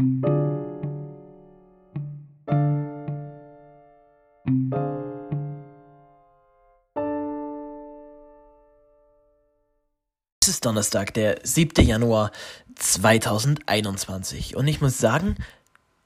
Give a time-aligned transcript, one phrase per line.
[0.00, 0.06] Es
[10.48, 11.84] ist Donnerstag, der 7.
[11.84, 12.32] Januar
[12.76, 15.36] 2021 und ich muss sagen,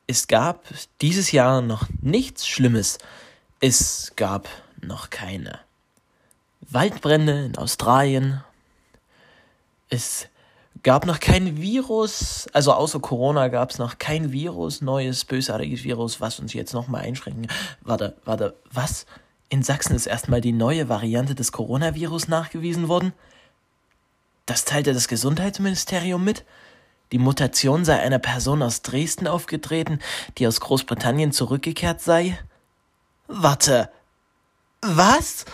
[0.08, 0.64] es gab
[1.00, 2.98] dieses Jahr noch nichts Schlimmes.
[3.60, 4.48] Es gab
[4.80, 5.60] noch keine
[6.62, 8.42] Waldbrände in Australien.
[9.88, 10.26] Es
[10.82, 16.20] gab noch kein Virus, also außer Corona gab es noch kein Virus, neues, bösartiges Virus,
[16.20, 17.46] was uns jetzt nochmal einschränken.
[17.80, 19.06] Warte, warte, was?
[19.48, 23.12] In Sachsen ist erstmal die neue Variante des Coronavirus nachgewiesen worden?
[24.46, 26.44] Das teilte das Gesundheitsministerium mit.
[27.12, 30.00] Die Mutation sei einer Person aus Dresden aufgetreten,
[30.36, 32.38] die aus Großbritannien zurückgekehrt sei.
[33.28, 33.90] Warte.
[34.80, 35.44] Was?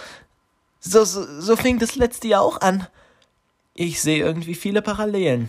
[0.80, 2.86] So, so, so fing das letzte Jahr auch an.
[3.82, 5.48] Ich sehe irgendwie viele Parallelen.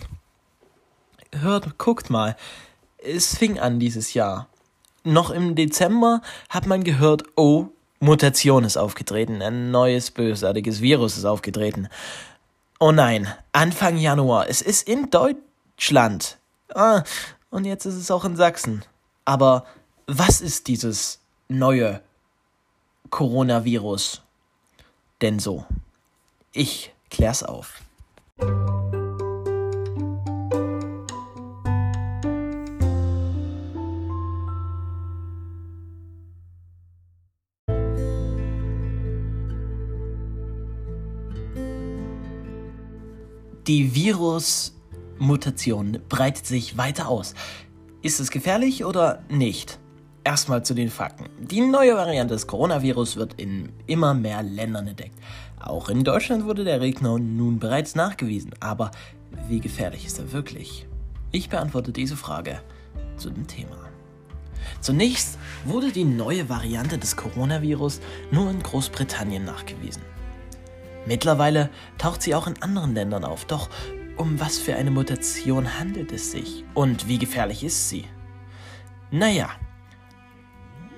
[1.34, 2.34] Hört, guckt mal.
[2.96, 4.48] Es fing an dieses Jahr.
[5.04, 7.66] Noch im Dezember hat man gehört, oh,
[8.00, 11.88] Mutation ist aufgetreten, ein neues bösartiges Virus ist aufgetreten.
[12.80, 14.48] Oh nein, Anfang Januar.
[14.48, 16.38] Es ist in Deutschland.
[16.74, 17.04] Ah,
[17.50, 18.82] und jetzt ist es auch in Sachsen.
[19.26, 19.66] Aber
[20.06, 22.00] was ist dieses neue
[23.10, 24.22] Coronavirus
[25.20, 25.66] denn so?
[26.54, 27.82] Ich klär's auf.
[43.68, 47.34] Die Virusmutation breitet sich weiter aus.
[48.02, 49.78] Ist es gefährlich oder nicht?
[50.24, 51.26] Erstmal zu den Fakten.
[51.38, 55.16] Die neue Variante des Coronavirus wird in immer mehr Ländern entdeckt.
[55.60, 58.52] Auch in Deutschland wurde der Regner nun bereits nachgewiesen.
[58.58, 58.90] Aber
[59.48, 60.88] wie gefährlich ist er wirklich?
[61.30, 62.60] Ich beantworte diese Frage
[63.16, 63.78] zu dem Thema.
[64.80, 68.00] Zunächst wurde die neue Variante des Coronavirus
[68.32, 70.02] nur in Großbritannien nachgewiesen.
[71.06, 73.44] Mittlerweile taucht sie auch in anderen Ländern auf.
[73.44, 73.68] Doch
[74.16, 76.64] um was für eine Mutation handelt es sich?
[76.74, 78.04] Und wie gefährlich ist sie?
[79.10, 79.48] Naja,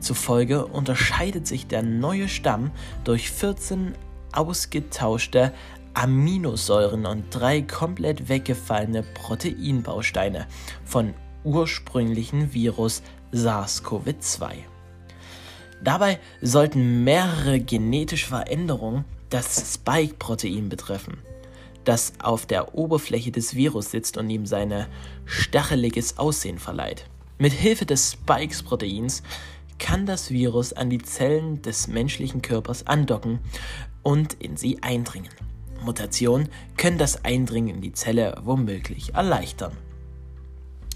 [0.00, 2.70] zufolge unterscheidet sich der neue Stamm
[3.04, 3.94] durch 14
[4.32, 5.54] ausgetauschte
[5.94, 10.48] Aminosäuren und drei komplett weggefallene Proteinbausteine
[10.84, 14.50] von ursprünglichen Virus SARS-CoV-2.
[15.82, 21.18] Dabei sollten mehrere genetische Veränderungen das Spike-Protein betreffen,
[21.84, 24.86] das auf der Oberfläche des Virus sitzt und ihm sein
[25.24, 27.06] stacheliges Aussehen verleiht.
[27.38, 29.22] Mit Hilfe des Spikes-Proteins
[29.78, 33.38] kann das Virus an die Zellen des menschlichen Körpers andocken
[34.02, 35.30] und in sie eindringen.
[35.84, 39.72] Mutationen können das Eindringen in die Zelle womöglich erleichtern.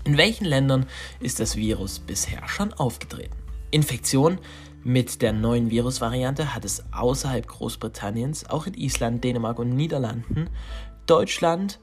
[0.05, 0.87] In welchen Ländern
[1.21, 3.37] ist das Virus bisher schon aufgetreten?
[3.71, 4.39] Infektionen
[4.85, 10.51] mit der neuen Virusvariante hat es außerhalb Großbritanniens auch in Island, Dänemark und Niederlanden,
[11.07, 11.79] Deutschland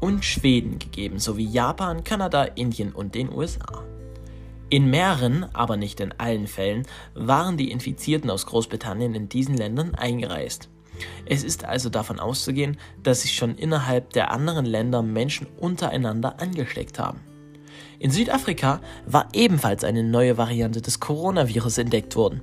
[0.00, 3.84] und Schweden gegeben, sowie Japan, Kanada, Indien und den USA.
[4.70, 9.94] In mehreren, aber nicht in allen Fällen, waren die Infizierten aus Großbritannien in diesen Ländern
[9.94, 10.68] eingereist.
[11.26, 16.98] Es ist also davon auszugehen, dass sich schon innerhalb der anderen Länder Menschen untereinander angesteckt
[16.98, 17.20] haben.
[18.02, 22.40] In Südafrika war ebenfalls eine neue Variante des Coronavirus entdeckt worden,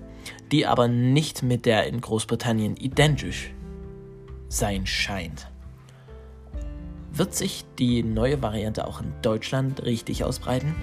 [0.54, 3.54] die aber nicht mit der in Großbritannien identisch
[4.48, 5.50] sein scheint.
[7.12, 10.76] Wird sich die neue Variante auch in Deutschland richtig ausbreiten?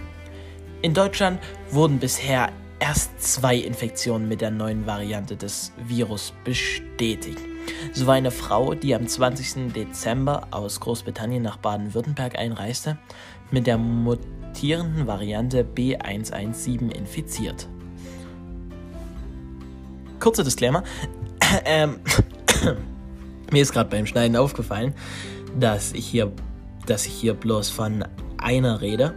[0.83, 7.41] In Deutschland wurden bisher erst zwei Infektionen mit der neuen Variante des Virus bestätigt.
[7.95, 9.73] So war eine Frau, die am 20.
[9.73, 12.99] Dezember aus Großbritannien nach Baden-Württemberg einreiste,
[13.51, 13.79] mit der
[14.57, 17.69] mutierenden Variante B117 infiziert.
[20.21, 20.83] Kurzer Disclaimer.
[21.65, 22.01] Ähm,
[23.53, 24.95] mir ist gerade beim Schneiden aufgefallen,
[25.61, 26.33] dass ich hier,
[26.87, 28.05] dass ich hier bloß von
[28.37, 29.15] einer rede.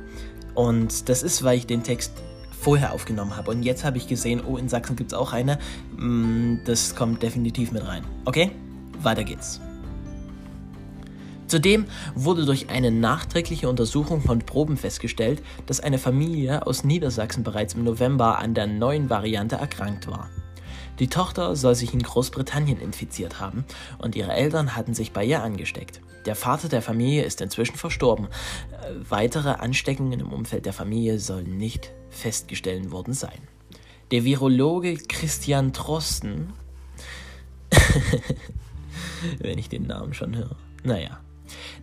[0.54, 2.12] Und das ist, weil ich den Text
[2.52, 3.50] vorher aufgenommen habe.
[3.50, 5.58] Und jetzt habe ich gesehen, oh, in Sachsen gibt es auch eine.
[5.98, 8.04] Mm, das kommt definitiv mit rein.
[8.26, 8.52] Okay?
[9.02, 9.60] Weiter geht's.
[11.50, 17.74] Zudem wurde durch eine nachträgliche Untersuchung von Proben festgestellt, dass eine Familie aus Niedersachsen bereits
[17.74, 20.30] im November an der neuen Variante erkrankt war.
[21.00, 23.66] Die Tochter soll sich in Großbritannien infiziert haben
[23.98, 26.02] und ihre Eltern hatten sich bei ihr angesteckt.
[26.28, 28.28] Der Vater der Familie ist inzwischen verstorben.
[29.10, 33.40] Weitere Ansteckungen im Umfeld der Familie sollen nicht festgestellt worden sein.
[34.12, 36.54] Der Virologe Christian Drosten,
[39.40, 41.20] wenn ich den Namen schon höre, naja,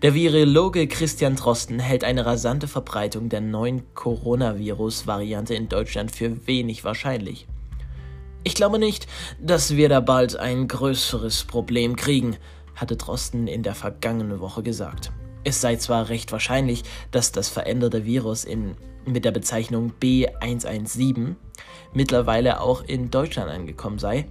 [0.03, 6.85] der Virologe Christian Drosten hält eine rasante Verbreitung der neuen Coronavirus-Variante in Deutschland für wenig
[6.85, 7.47] wahrscheinlich.
[8.45, 9.07] Ich glaube nicht,
[9.41, 12.37] dass wir da bald ein größeres Problem kriegen,
[12.77, 15.11] hatte Drosten in der vergangenen Woche gesagt.
[15.43, 21.35] Es sei zwar recht wahrscheinlich, dass das veränderte Virus in, mit der Bezeichnung B117
[21.93, 24.27] mittlerweile auch in Deutschland angekommen sei,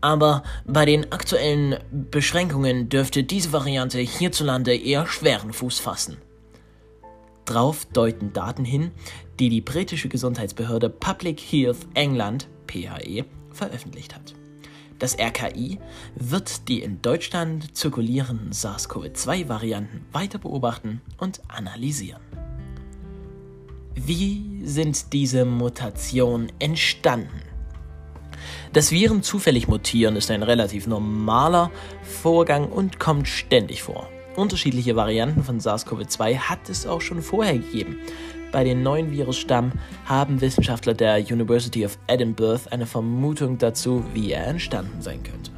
[0.00, 6.18] aber bei den aktuellen Beschränkungen dürfte diese Variante hierzulande eher schweren Fuß fassen.
[7.44, 8.90] Drauf deuten Daten hin,
[9.38, 14.34] die die britische Gesundheitsbehörde Public Health England PHE veröffentlicht hat.
[14.98, 15.78] Das RKI
[16.16, 22.20] wird die in Deutschland zirkulierenden SARS-CoV-2-Varianten weiter beobachten und analysieren.
[23.94, 27.47] Wie sind diese Mutationen entstanden?
[28.72, 31.70] Dass Viren zufällig mutieren, ist ein relativ normaler
[32.02, 34.08] Vorgang und kommt ständig vor.
[34.36, 37.98] Unterschiedliche Varianten von SARS-CoV-2 hat es auch schon vorher gegeben.
[38.52, 39.72] Bei den neuen Virusstamm
[40.06, 45.50] haben Wissenschaftler der University of Edinburgh eine Vermutung dazu, wie er entstanden sein könnte.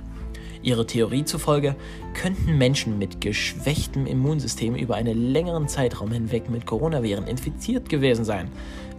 [0.63, 1.77] Ihrer Theorie zufolge
[2.15, 8.51] könnten Menschen mit geschwächtem Immunsystem über einen längeren Zeitraum hinweg mit Coronaviren infiziert gewesen sein,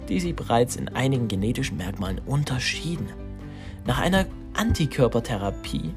[0.08, 3.08] die sie bereits in einigen genetischen Merkmalen unterschieden.
[3.84, 5.94] Nach einer Antikörpertherapie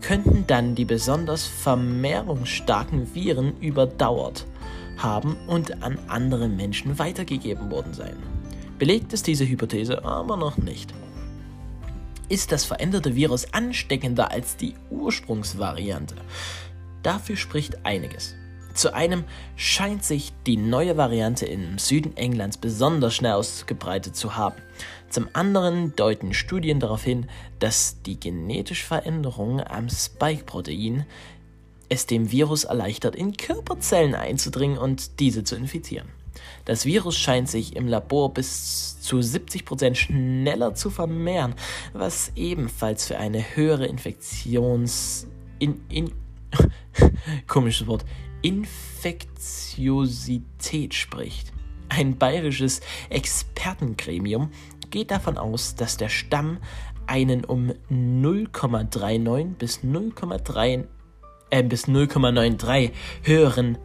[0.00, 4.46] könnten dann die besonders vermehrungsstarken Viren überdauert
[4.96, 8.16] haben und an andere Menschen weitergegeben worden sein.
[8.78, 10.94] Belegt ist diese Hypothese aber noch nicht.
[12.28, 16.16] Ist das veränderte Virus ansteckender als die Ursprungsvariante?
[17.02, 18.34] Dafür spricht einiges.
[18.76, 19.24] Zu einem
[19.56, 24.56] scheint sich die neue Variante im Süden Englands besonders schnell ausgebreitet zu haben.
[25.08, 27.26] Zum anderen deuten Studien darauf hin,
[27.58, 31.06] dass die genetische Veränderung am Spike-Protein
[31.88, 36.08] es dem Virus erleichtert, in Körperzellen einzudringen und diese zu infizieren.
[36.66, 41.54] Das Virus scheint sich im Labor bis zu 70% schneller zu vermehren,
[41.94, 45.26] was ebenfalls für eine höhere Infektions...
[45.58, 46.12] In, in,
[47.46, 48.04] komisches Wort.
[48.46, 51.52] Infektiosität spricht.
[51.88, 54.52] Ein bayerisches Expertengremium
[54.88, 56.58] geht davon aus, dass der Stamm
[57.08, 60.84] einen um 0,39 bis 0,3
[61.50, 62.92] äh, bis 0,93
[63.24, 63.78] höheren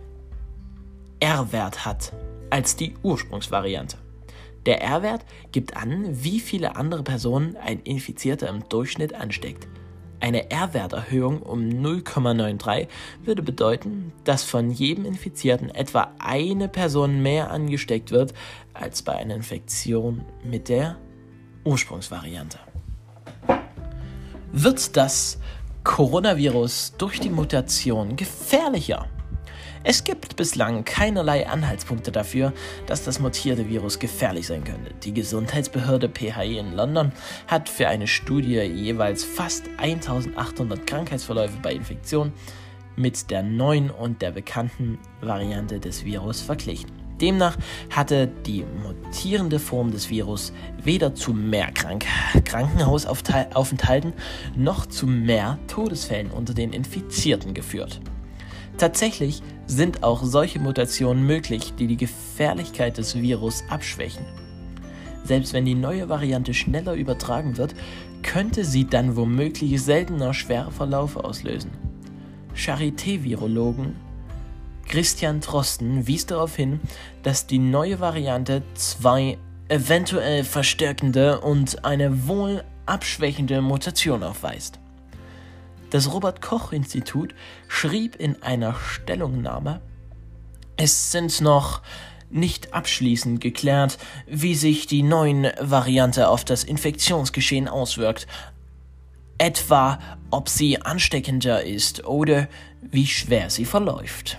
[1.19, 2.13] R-Wert hat
[2.51, 3.97] als die Ursprungsvariante.
[4.67, 9.67] Der R-Wert gibt an, wie viele andere Personen ein Infizierter im Durchschnitt ansteckt.
[10.21, 12.87] Eine R-Werterhöhung um 0,93
[13.23, 18.33] würde bedeuten, dass von jedem Infizierten etwa eine Person mehr angesteckt wird
[18.73, 20.97] als bei einer Infektion mit der
[21.65, 22.59] Ursprungsvariante.
[24.51, 25.39] Wird das
[25.83, 29.07] Coronavirus durch die Mutation gefährlicher?
[29.83, 32.53] Es gibt bislang keinerlei Anhaltspunkte dafür,
[32.85, 34.93] dass das mutierte Virus gefährlich sein könnte.
[35.03, 37.11] Die Gesundheitsbehörde PHE in London
[37.47, 42.31] hat für eine Studie jeweils fast 1800 Krankheitsverläufe bei Infektionen
[42.95, 46.91] mit der neuen und der bekannten Variante des Virus verglichen.
[47.19, 47.57] Demnach
[47.89, 52.05] hatte die mutierende Form des Virus weder zu mehr Krank
[52.45, 54.13] Krankenhausaufenthalten
[54.55, 57.99] noch zu mehr Todesfällen unter den Infizierten geführt.
[58.81, 64.25] Tatsächlich sind auch solche Mutationen möglich, die die Gefährlichkeit des Virus abschwächen.
[65.23, 67.75] Selbst wenn die neue Variante schneller übertragen wird,
[68.23, 71.69] könnte sie dann womöglich seltener schwere Verlaufe auslösen.
[72.55, 73.93] Charité-Virologen
[74.87, 76.79] Christian Trosten wies darauf hin,
[77.21, 79.37] dass die neue Variante zwei
[79.69, 84.80] eventuell verstärkende und eine wohl abschwächende Mutation aufweist.
[85.91, 87.35] Das Robert Koch Institut
[87.67, 89.81] schrieb in einer Stellungnahme,
[90.77, 91.81] es sind noch
[92.29, 98.25] nicht abschließend geklärt, wie sich die neue Variante auf das Infektionsgeschehen auswirkt,
[99.37, 102.47] etwa ob sie ansteckender ist oder
[102.81, 104.37] wie schwer sie verläuft.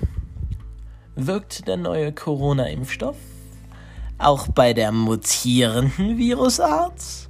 [1.16, 3.16] Wirkt der neue Corona-Impfstoff
[4.16, 7.28] auch bei der mutierenden Virusart?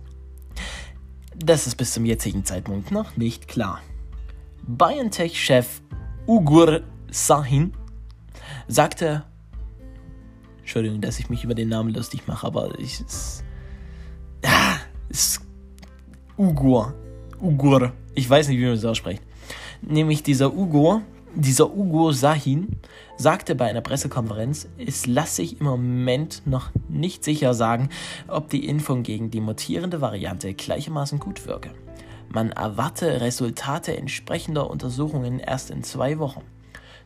[1.34, 3.80] Das ist bis zum jetzigen Zeitpunkt noch nicht klar.
[4.66, 5.82] BioNTech-Chef
[6.26, 7.72] Ugur Sahin
[8.68, 9.24] sagte,
[10.60, 13.42] Entschuldigung, dass ich mich über den Namen lustig mache, aber ich, es,
[14.44, 14.76] ah,
[15.08, 15.40] es,
[16.38, 16.94] Ugur,
[17.40, 19.22] Ugur, ich weiß nicht, wie man das ausspricht,
[19.82, 21.02] nämlich dieser Ugur,
[21.34, 22.76] dieser Ugur Sahin,
[23.16, 27.88] sagte bei einer Pressekonferenz, es lasse sich im Moment noch nicht sicher sagen,
[28.28, 31.70] ob die Impfung gegen die mutierende Variante gleichermaßen gut wirke.
[32.34, 36.40] Man erwarte Resultate entsprechender Untersuchungen erst in zwei Wochen.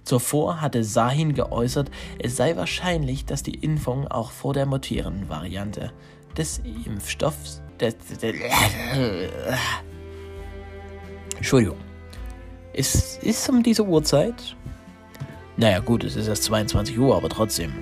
[0.04, 1.90] Zuvor hatte Sahin geäußert,
[2.20, 5.90] es sei wahrscheinlich, dass die Impfung auch vor der mutierenden Variante
[6.36, 7.60] des Impfstoffs.
[7.80, 8.18] Des, des,
[11.36, 11.78] Entschuldigung.
[12.72, 14.54] Es ist um diese Uhrzeit.
[15.56, 17.72] Naja, gut, es ist erst 22 Uhr, aber trotzdem.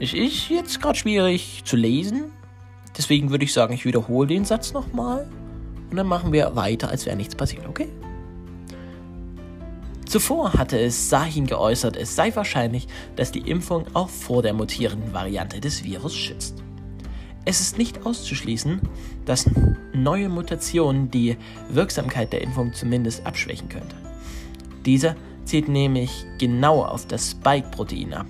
[0.00, 2.32] Es ist jetzt gerade schwierig zu lesen.
[2.96, 5.26] Deswegen würde ich sagen, ich wiederhole den Satz nochmal.
[5.90, 7.88] Und dann machen wir weiter, als wäre nichts passiert, okay?
[10.08, 15.12] Zuvor hatte es Sahin geäußert, es sei wahrscheinlich, dass die Impfung auch vor der mutierenden
[15.12, 16.62] Variante des Virus schützt.
[17.44, 18.80] Es ist nicht auszuschließen,
[19.26, 19.50] dass
[19.92, 21.36] neue Mutationen die
[21.68, 23.96] Wirksamkeit der Impfung zumindest abschwächen könnte.
[24.86, 25.14] Diese
[25.44, 28.26] zielt nämlich genau auf das Spike-Protein ab.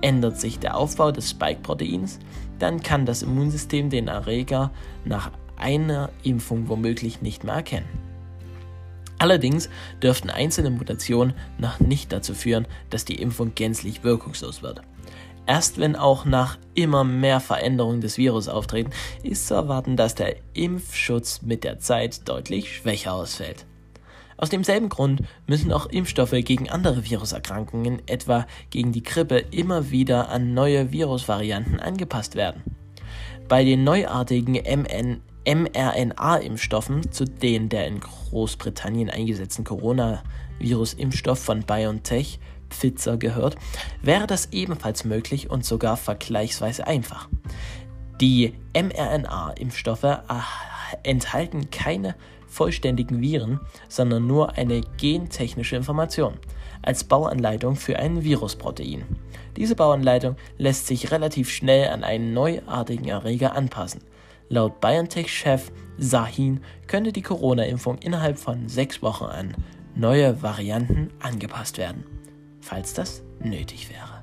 [0.00, 2.18] Ändert sich der Aufbau des Spike-Proteins,
[2.58, 4.70] dann kann das Immunsystem den Erreger
[5.04, 5.30] nach
[5.64, 7.88] einer Impfung womöglich nicht mehr erkennen.
[9.18, 9.70] Allerdings
[10.02, 14.82] dürften einzelne Mutationen noch nicht dazu führen, dass die Impfung gänzlich wirkungslos wird.
[15.46, 18.90] Erst wenn auch nach immer mehr Veränderungen des Virus auftreten,
[19.22, 23.64] ist zu erwarten, dass der Impfschutz mit der Zeit deutlich schwächer ausfällt.
[24.36, 30.28] Aus demselben Grund müssen auch Impfstoffe gegen andere Viruserkrankungen, etwa gegen die Grippe, immer wieder
[30.28, 32.62] an neue Virusvarianten angepasst werden.
[33.48, 42.38] Bei den neuartigen MN mRNA-Impfstoffen, zu denen der in Großbritannien eingesetzten Coronavirus-Impfstoff von BioNTech
[42.70, 43.56] Pfizer gehört,
[44.02, 47.28] wäre das ebenfalls möglich und sogar vergleichsweise einfach.
[48.20, 50.18] Die mRNA-Impfstoffe
[51.02, 52.14] enthalten keine
[52.46, 56.34] vollständigen Viren, sondern nur eine gentechnische Information
[56.82, 59.04] als Bauanleitung für ein Virusprotein.
[59.56, 64.00] Diese Bauanleitung lässt sich relativ schnell an einen neuartigen Erreger anpassen.
[64.48, 69.54] Laut BioNTech-Chef Sahin könnte die Corona-Impfung innerhalb von sechs Wochen an
[69.94, 72.04] neue Varianten angepasst werden,
[72.60, 74.13] falls das nötig wäre.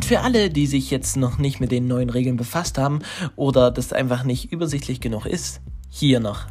[0.00, 3.00] Und für alle, die sich jetzt noch nicht mit den neuen Regeln befasst haben
[3.36, 6.46] oder das einfach nicht übersichtlich genug ist, hier noch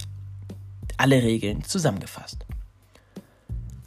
[0.97, 2.45] alle Regeln zusammengefasst.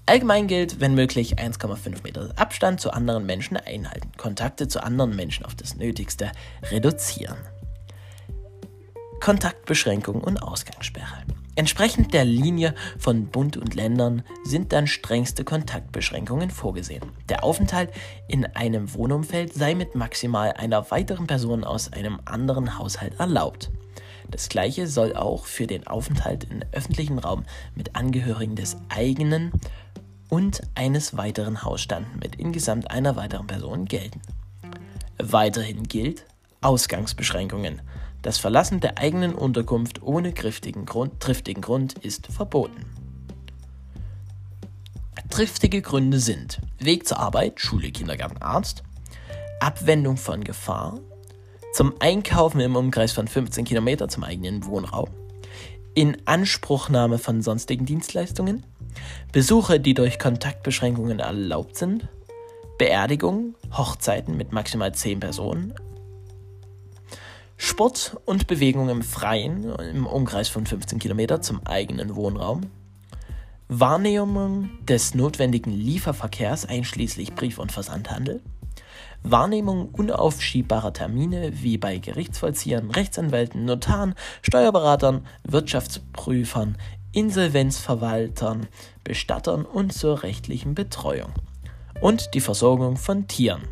[0.04, 5.46] Allgemein gilt, wenn möglich, 1,5 Meter Abstand zu anderen Menschen einhalten, Kontakte zu anderen Menschen
[5.46, 6.32] auf das Nötigste
[6.72, 7.38] reduzieren.
[9.20, 11.22] Kontaktbeschränkung und Ausgangssperre.
[11.54, 17.02] Entsprechend der Linie von Bund und Ländern sind dann strengste Kontaktbeschränkungen vorgesehen.
[17.28, 17.90] Der Aufenthalt
[18.26, 23.70] in einem Wohnumfeld sei mit maximal einer weiteren Person aus einem anderen Haushalt erlaubt.
[24.30, 27.44] Das gleiche soll auch für den Aufenthalt im öffentlichen Raum
[27.74, 29.52] mit Angehörigen des eigenen
[30.30, 34.22] und eines weiteren Hausstands mit insgesamt einer weiteren Person gelten.
[35.18, 36.24] Weiterhin gilt
[36.62, 37.82] Ausgangsbeschränkungen.
[38.22, 42.84] Das Verlassen der eigenen Unterkunft ohne triftigen Grund, triftigen Grund ist verboten.
[45.28, 48.84] Triftige Gründe sind Weg zur Arbeit, Schule, Kindergarten, Arzt,
[49.60, 51.00] Abwendung von Gefahr,
[51.72, 55.08] zum Einkaufen im Umkreis von 15 Kilometer zum eigenen Wohnraum,
[55.94, 58.64] Inanspruchnahme von sonstigen Dienstleistungen,
[59.32, 62.08] Besuche, die durch Kontaktbeschränkungen erlaubt sind,
[62.78, 65.74] Beerdigungen, Hochzeiten mit maximal 10 Personen,
[67.64, 72.62] Sport und Bewegung im Freien im Umkreis von 15 Kilometer zum eigenen Wohnraum.
[73.68, 78.42] Wahrnehmung des notwendigen Lieferverkehrs einschließlich Brief- und Versandhandel.
[79.22, 86.76] Wahrnehmung unaufschiebbarer Termine wie bei Gerichtsvollziehern, Rechtsanwälten, Notaren, Steuerberatern, Wirtschaftsprüfern,
[87.12, 88.66] Insolvenzverwaltern,
[89.04, 91.30] Bestattern und zur rechtlichen Betreuung.
[92.00, 93.62] Und die Versorgung von Tieren.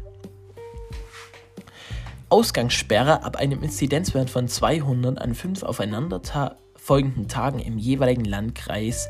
[2.31, 9.09] Ausgangssperre ab einem Inzidenzwert von 200 an fünf aufeinanderfolgenden Tagen im jeweiligen Landkreis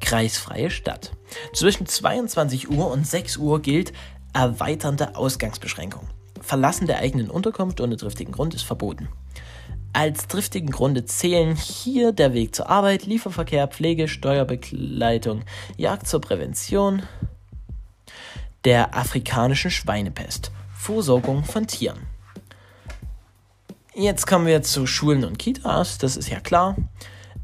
[0.00, 1.12] kreisfreie Stadt.
[1.54, 3.92] Zwischen 22 Uhr und 6 Uhr gilt
[4.32, 6.08] erweiternde Ausgangsbeschränkung.
[6.40, 9.08] Verlassen der eigenen Unterkunft ohne triftigen Grund ist verboten.
[9.92, 15.42] Als triftigen Gründe zählen hier der Weg zur Arbeit, Lieferverkehr, Pflege, Steuerbegleitung,
[15.76, 17.02] Jagd zur Prävention,
[18.64, 20.50] der afrikanischen Schweinepest.
[20.74, 22.11] Vorsorgung von Tieren.
[23.94, 26.76] Jetzt kommen wir zu Schulen und Kitas, das ist ja klar.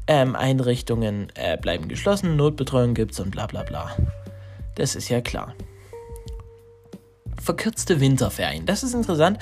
[0.07, 3.95] Ähm, Einrichtungen äh, bleiben geschlossen, Notbetreuung gibt es und bla bla bla.
[4.73, 5.53] Das ist ja klar.
[7.39, 9.37] Verkürzte Winterferien, das ist interessant.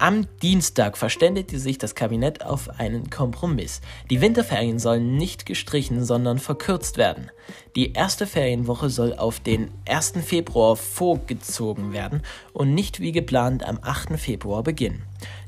[0.00, 3.80] Am Dienstag verständigte sich das Kabinett auf einen Kompromiss.
[4.10, 7.32] Die Winterferien sollen nicht gestrichen, sondern verkürzt werden.
[7.74, 10.12] Die erste Ferienwoche soll auf den 1.
[10.24, 14.20] Februar vorgezogen werden und nicht wie geplant am 8.
[14.20, 15.02] Februar beginnen.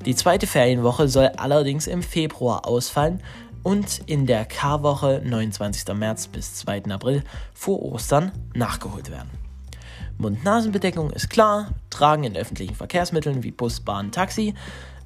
[0.05, 3.23] Die zweite Ferienwoche soll allerdings im Februar ausfallen
[3.63, 5.95] und in der K-Woche 29.
[5.95, 6.87] März bis 2.
[6.87, 7.23] April
[7.55, 9.31] vor Ostern nachgeholt werden.
[10.19, 14.55] Mund-Nasen-Bedeckung ist klar, tragen in öffentlichen Verkehrsmitteln wie Bus, Bahn, Taxi,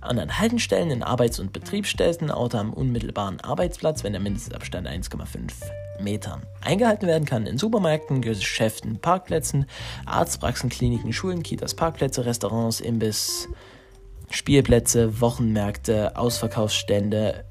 [0.00, 5.52] an den Haltestellen in Arbeits- und Betriebsstätten oder am unmittelbaren Arbeitsplatz, wenn der Mindestabstand 1,5
[6.00, 9.66] Metern eingehalten werden kann, in Supermärkten, Geschäften, Parkplätzen,
[10.04, 13.48] Arztpraxen, Kliniken, Schulen, Kitas, Parkplätze, Restaurants, Imbiss,
[14.30, 17.44] Spielplätze, Wochenmärkte, Ausverkaufsstände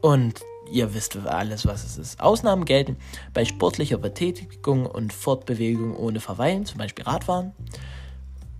[0.00, 0.40] und
[0.70, 2.20] ihr wisst alles, was es ist.
[2.20, 2.96] Ausnahmen gelten
[3.32, 7.52] bei sportlicher Betätigung und Fortbewegung ohne Verweilen, zum Beispiel Radfahren,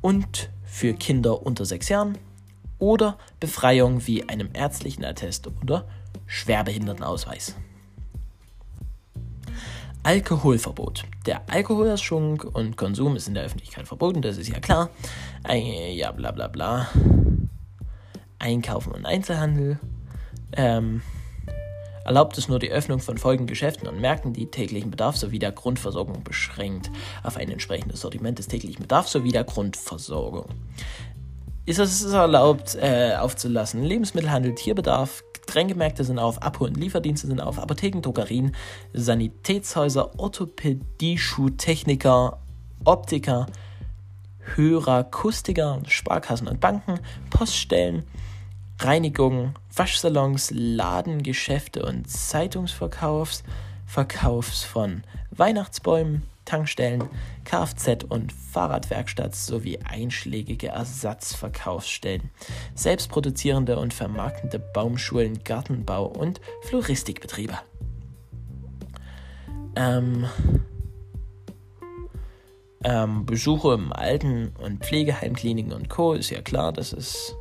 [0.05, 2.19] und für Kinder unter sechs Jahren
[2.79, 5.89] oder Befreiung wie einem ärztlichen Attest oder
[6.27, 7.57] Schwerbehindertenausweis.
[10.03, 11.07] Alkoholverbot.
[11.25, 14.91] Der Alkoholschunk und Konsum ist in der Öffentlichkeit verboten, das ist ja klar.
[15.49, 16.87] Ja, bla bla bla.
[18.39, 19.81] Einkaufen und Einzelhandel.
[20.53, 21.01] Ähm,
[22.05, 25.53] erlaubt es nur die Öffnung von folgenden Geschäften und Märkten, die täglichen Bedarf sowie der
[25.53, 26.91] Grundversorgung beschränkt
[27.23, 30.47] auf ein entsprechendes Sortiment des täglichen Bedarfs sowie der Grundversorgung.
[31.67, 33.83] Ist es erlaubt äh, aufzulassen?
[33.83, 38.55] Lebensmittelhandel, Tierbedarf, Getränkemärkte sind auf, Abhol- und Lieferdienste sind auf, Apotheken, Drogerien,
[38.93, 42.39] Sanitätshäuser, Orthopädie, Schuhtechniker,
[42.85, 43.47] Optiker,
[44.55, 48.05] Hörer, Kustiker, Sparkassen und Banken, Poststellen,
[48.79, 53.43] Reinigung, Waschsalons, Ladengeschäfte und Zeitungsverkaufs,
[53.87, 57.09] Verkaufs von Weihnachtsbäumen, Tankstellen,
[57.45, 62.31] Kfz- und Fahrradwerkstatt sowie einschlägige Ersatzverkaufsstellen,
[62.75, 67.59] selbstproduzierende und vermarktende Baumschulen, Gartenbau und Floristikbetriebe.
[69.77, 70.27] Ähm,
[72.85, 76.13] ähm, Besuche im Alten- und Pflegeheimkliniken und Co.
[76.13, 77.35] ist ja klar, das ist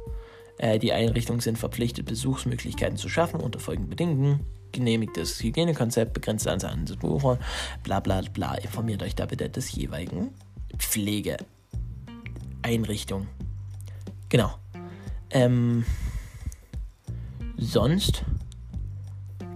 [0.57, 4.45] äh, die Einrichtungen sind verpflichtet, Besuchsmöglichkeiten zu schaffen unter folgenden Bedingungen.
[4.71, 7.37] Genehmigtes Hygienekonzept, begrenzte Anzahl an Besuchern,
[7.83, 8.55] bla bla bla.
[8.55, 10.33] Informiert euch da bitte des jeweiligen
[10.77, 13.27] Pflegeeinrichtung.
[14.29, 14.53] Genau.
[15.29, 15.85] Ähm,
[17.57, 18.23] sonst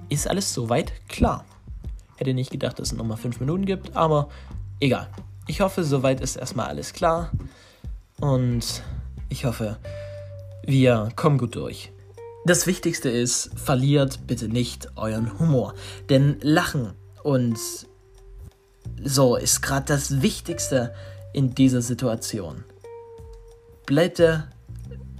[0.09, 1.45] ist alles soweit klar.
[2.17, 4.27] Hätte nicht gedacht, dass es nochmal fünf Minuten gibt, aber
[4.79, 5.09] egal.
[5.47, 7.31] Ich hoffe, soweit ist erstmal alles klar.
[8.19, 8.83] Und
[9.29, 9.77] ich hoffe,
[10.67, 11.91] wir kommen gut durch.
[12.45, 15.73] Das Wichtigste ist, verliert bitte nicht euren Humor.
[16.09, 17.57] Denn Lachen und
[19.03, 20.93] so ist gerade das Wichtigste
[21.33, 22.63] in dieser Situation.
[23.85, 24.49] Bleibt da,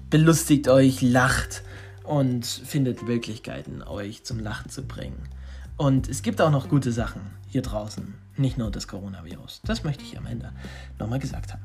[0.09, 1.63] belustigt euch, lacht
[2.03, 5.29] und findet Möglichkeiten, euch zum Lachen zu bringen.
[5.77, 9.61] Und es gibt auch noch gute Sachen hier draußen, nicht nur das Coronavirus.
[9.63, 10.51] Das möchte ich am Ende
[10.99, 11.63] nochmal gesagt haben.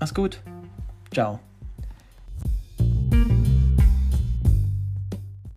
[0.00, 0.40] Mach's gut.
[1.12, 1.40] Ciao.